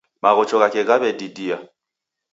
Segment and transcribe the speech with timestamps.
[0.21, 1.57] Maghocho ghake ghaw'edidia